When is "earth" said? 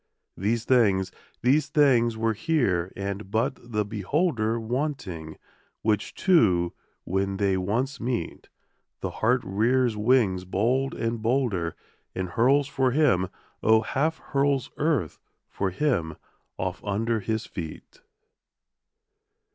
14.77-15.19